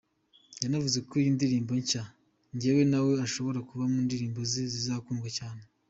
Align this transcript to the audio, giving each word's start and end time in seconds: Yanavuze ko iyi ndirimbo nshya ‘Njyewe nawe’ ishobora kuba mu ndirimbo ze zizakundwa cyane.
Yanavuze 0.61 0.97
ko 1.07 1.11
iyi 1.21 1.29
ndirimbo 1.35 1.71
nshya 1.81 2.03
‘Njyewe 2.53 2.81
nawe’ 2.91 3.11
ishobora 3.27 3.59
kuba 3.69 3.83
mu 3.91 3.97
ndirimbo 4.05 4.39
ze 4.51 4.63
zizakundwa 4.73 5.29
cyane. 5.37 5.63